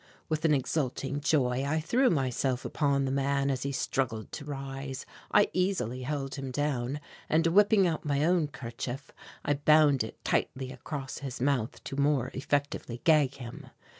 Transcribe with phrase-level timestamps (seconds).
[0.29, 5.05] With an exulting joy I threw myself upon the man as he struggled to rise.
[5.31, 9.11] I easily held him down, and whipping out my own kerchief
[9.45, 13.67] I bound it tightly across his mouth to more effectively gag him.